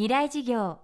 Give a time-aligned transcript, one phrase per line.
[0.00, 0.78] 未来事業。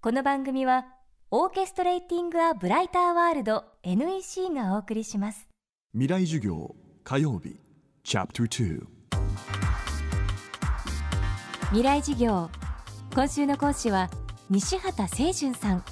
[0.00, 0.86] この番組は
[1.30, 5.46] オーケストレーティング・ア・ブライター・ワールド NEC がお送りします。
[5.92, 6.74] 未来授業
[7.04, 7.60] 火曜日
[8.02, 8.86] チャプター
[11.64, 12.48] 未来事業。
[13.14, 14.08] 今週の講師は
[14.48, 15.84] 西畑清純さん。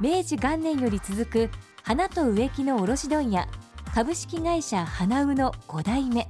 [0.00, 1.50] 明治元年より続く
[1.82, 3.48] 花と植木の卸問屋
[3.92, 6.28] 株式会社花うの5代目。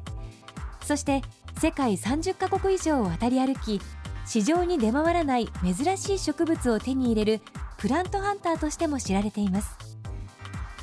[0.80, 1.20] そして
[1.58, 3.82] 世界30カ国以上を渡り歩き
[4.26, 7.40] 市場に出回らない珍しい植物を手に入れる
[7.76, 9.76] プラントハンターとしても知られています。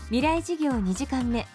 [0.06, 1.48] 未来事業2時間目。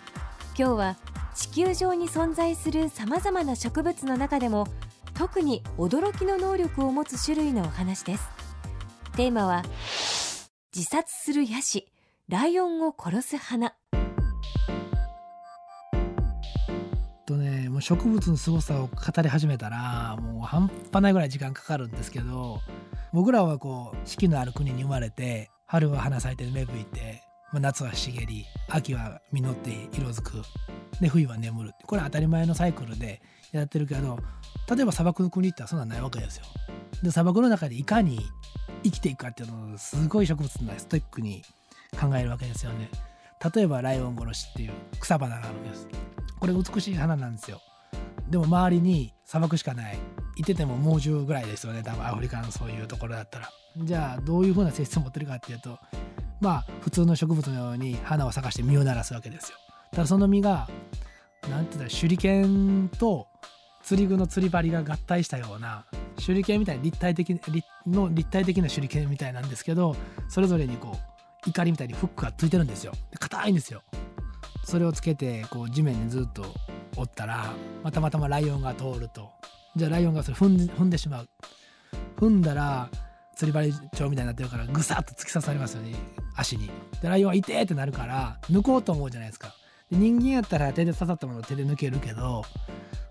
[0.56, 0.96] 今日は
[1.34, 4.68] 地球上に存在するさまざまな植物の中でも
[5.14, 8.28] 特に驚きの能力を持つ種類のお話です。
[9.16, 9.62] テーマは
[10.74, 11.88] 自殺するヤシ
[12.28, 13.74] ライオンを殺す花。
[17.64, 22.60] ねもう植物の凄さを語り始めたらもう半端ないぐらい時間かかるんですけど
[23.12, 27.22] 僕らはこう四季のある国に生まれて春は花咲いて芽吹いて、
[27.52, 30.42] まあ、夏は茂り秋は実って色づく
[31.00, 33.20] で冬は眠るこれは当たり前のサイクルで
[33.52, 34.18] やってるけど
[34.70, 36.44] 例えば砂漠の国ってそんなんないわけですよ。
[37.02, 38.20] で砂漠の中でいかに
[38.82, 41.42] 生きていくかっていうのをすごい植物のストイックに
[42.00, 42.88] 考えるわけですよね。
[43.54, 45.86] 例えばライオン殺しっていう草花があるんです。
[46.44, 47.62] これ美しい花なんですよ。
[48.28, 49.98] でも周りに砂漠しかない。
[50.36, 51.82] いてても猛獣ぐらいですよね。
[51.82, 53.48] 多分アフリカのそういうところだったら。
[53.78, 55.78] じゃあどういう風な性質を持ってるかっていうと
[56.42, 59.58] まあ普通の植物のように花を咲かして実をならすわけですよ。
[59.92, 60.68] ただその実が
[61.48, 63.26] 何て言ったら手裏剣と
[63.82, 65.86] 釣り具の釣り針が合体したような
[66.22, 67.40] 手裏剣みたいな立体的
[67.86, 69.96] の立体的な手裏剣みたいなんですけど
[70.28, 70.98] それぞれにこ
[71.46, 72.92] う怒りみたいにフックがついてるんですよ。
[73.18, 73.82] 硬いんですよ。
[74.64, 76.44] それをつけてこう地面にずっと
[76.96, 79.30] おったらまたまたまライオンが通ると。
[79.76, 81.28] じゃあライオンがそれ踏ん踏んでしまう。
[82.16, 82.88] 踏んだら
[83.36, 85.94] 釣り針帳みたいになってるからぐさっと突き刺されますよね
[86.36, 86.70] 足に。
[87.02, 89.54] でライオンは痛えってなるから抜こうと思うじゃないですか。
[89.90, 92.44] で人間やったら手で刺さったものを手で抜けるけど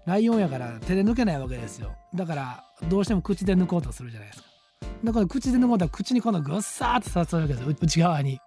[0.05, 1.93] ライオンやから手で抜けないわけですよ。
[2.15, 4.47] だからどうしても口で抜こうとするじゃないですか。
[5.03, 7.75] だから口で抜こうと口に今度ぐっさって刺さるわけですよ。
[7.79, 8.39] 内側に。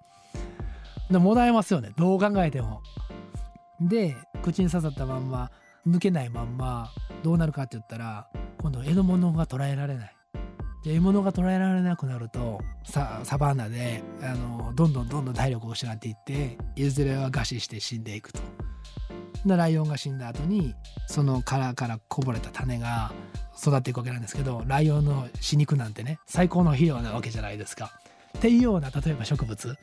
[1.11, 2.83] でもだえますよねどう考えても
[3.81, 5.50] で口に刺さったまんま
[5.87, 6.91] 抜けないまんま
[7.22, 8.28] どうなるかって言ったら
[8.59, 10.16] 今度獲物が捉えられない
[10.84, 18.41] で獲物が捉えられなくなるとサバンナであのどんどんどんどん体力を失っていっていずれは餓死して死んでいくと。
[19.45, 20.75] でライオンが死んだ後に
[21.06, 23.12] その殻からこぼれた種が
[23.61, 27.93] 育っていくわけなんですけどライオンの死肉なんてね最高の肥料なわけじゃないですか。
[28.39, 29.77] っていうような例えば植物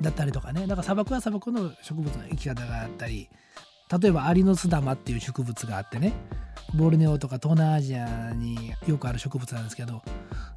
[0.00, 3.28] だったりとかねだから砂漠は砂漠の植物の生き方があったり
[4.00, 6.12] 例えばアリノスダマっていう植物があってね
[6.74, 10.02] ボルネオとか東南アジアによくある植物なんですけど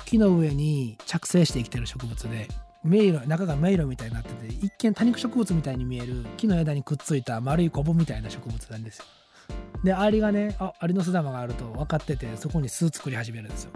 [0.06, 2.48] 木の上に着生して生きてる植物で
[2.84, 9.06] 迷路中が迷路みたいになってて一見多肉植物みたいに見える木の枝にくっついた丸いコブみたいな植物なんですよ。
[9.84, 13.72] でアリがねあアリノスダマがあると分かっててそこに巣作り始めるんですよ。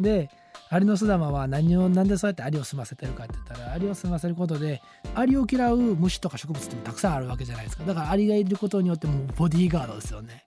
[0.00, 0.30] で
[0.68, 4.82] アリノスダマは何を何でそうやってアリを済ませてるかって言ったらアリを済ませることで
[5.14, 7.84] アリを嫌う虫とか植物ってもたくさんあるわけじゃないですか。
[7.84, 10.44] だからアリがいることによってもうボディーガードですよね。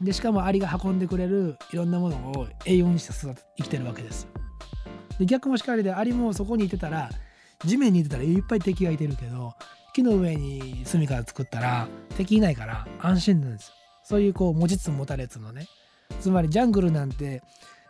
[0.00, 4.28] でしかもアリが運んでくれるいろんなものを栄養にして育て生きてるわけです。
[5.18, 7.10] で逆もしかりでアリもそこにいてたら
[7.64, 9.54] 地面にいてたらいっぱい敵がいてるけど
[9.94, 13.74] 木の上に住みか作ったら敵いないから安心なんですよ。
[14.04, 15.66] そういうこう持ちつ持たれつのね。
[16.20, 17.42] つまりジャングルなんて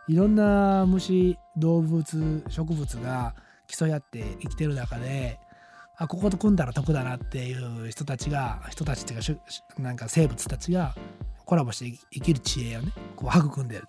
[0.08, 3.34] いろんな虫動物植物が
[3.66, 5.38] 競い合って生きてる中で
[5.96, 10.94] あここと組んだら得だなっていう人たちが人たちっていうかなんか生物たちが
[11.44, 13.84] コラボして生きる知恵をねこう育んでる。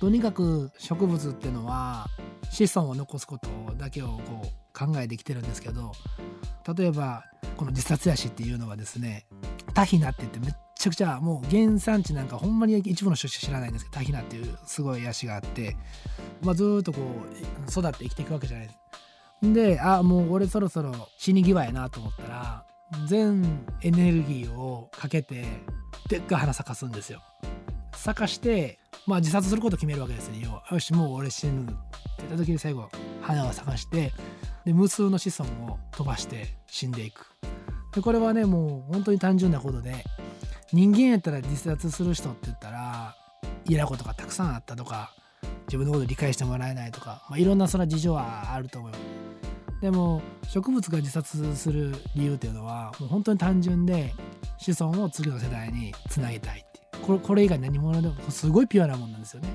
[0.00, 2.08] とにかく植物っていうのは
[2.50, 4.46] 子孫を残すことだけをこう
[4.78, 5.92] 考えてきてるんですけど
[6.76, 7.24] 例えば
[7.56, 9.24] この自殺ヤシっていうのはですね
[9.72, 10.54] タヒナって言ってめっ
[10.84, 15.76] ちゃくちゃもう原産地なんかほんまに一部の人しか知らないんですけどタヒナっていうすごいヤシがあって、
[16.42, 18.78] まあ、ずっとこう育って生きていくわけじゃないです。
[19.54, 22.66] であもう俺そろそろ死に際やなと思ったら
[23.06, 25.44] 全エネルギーをかけて
[26.08, 27.22] でっかい花咲かすんですよ。
[27.94, 31.72] 咲かしてまあ自殺することを決めるわけですね要はよしもう俺死ぬって
[32.18, 32.90] 言った時に最後
[33.22, 34.12] 花を咲かして
[34.66, 37.26] で無数の子孫を飛ばして死んでいく
[37.94, 40.04] でこれはねもう本当に単純なことで
[40.72, 43.16] 人間やったら自殺する人って言ったら
[43.66, 45.12] 嫌なことがたくさんあったとか
[45.66, 49.04] 自分のこと理解してもらえないとか、まあ、いろんなそれは事情はあると思います
[49.80, 54.14] でも植物が自殺する理由っていうのはもう本当に単純で
[54.58, 59.48] 子孫を次の世代につなげたいってこれこれ以外何者でもすごいピュアなもんなんですよね。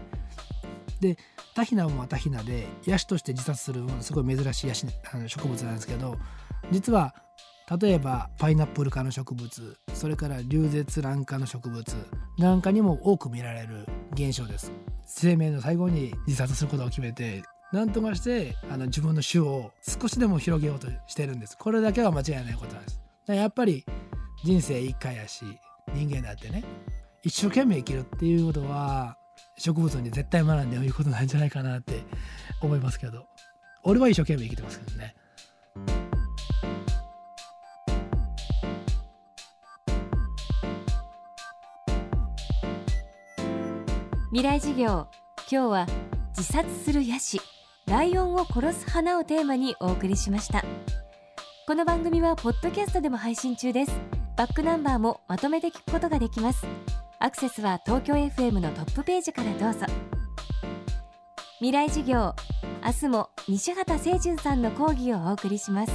[0.99, 1.17] で
[1.55, 6.17] タヒナもタヒナでヤシとして自殺するものすごい珍しいヤシあの植物なんですけど
[6.71, 7.15] 実は
[7.77, 11.95] 例えばパイナップル科の植物それから流絶卵科の植物
[12.37, 14.71] なんかにも多く見られる現象です。
[15.05, 21.57] 生命の最後に自殺することを決めて何とかしてあの自分の種を少しでも広げようとしてるんです。
[21.57, 23.01] これだけは間違いないことなんです。
[23.27, 23.85] やっぱり
[24.43, 25.45] 人生一回やし
[25.93, 26.63] 人間だってね
[27.23, 29.17] 一生懸命生きるっていうことは
[29.57, 32.03] 植物に絶対学んでもいいことなんじゃないかなって
[32.61, 33.27] 思いますけど
[33.83, 35.15] 俺は一生懸命生きてますけどね。
[44.31, 45.07] 未来授業。
[45.51, 45.87] 今日は
[46.37, 47.41] 自殺するヤシ
[47.87, 50.63] ライオンを殺す花をテーマにお送りしました。
[51.65, 53.91] この番組はポッドキャストでも配信中です。
[54.37, 56.67] バックナンバーもまとめて聞くことができます。
[57.17, 59.87] アクセスは東京 FM のトップページからどうぞ。
[61.57, 62.35] 未来授業
[62.85, 65.91] 明日も西畑清純さんの講義をお送りします。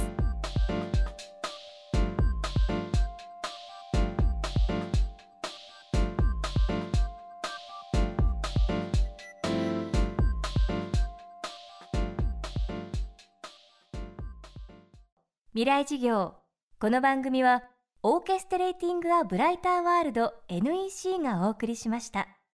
[15.55, 16.33] 未来事業
[16.81, 17.63] この番組は
[18.03, 22.27] オーケストレーティング・ア・ブライター・ワールド NEC がお送りしました。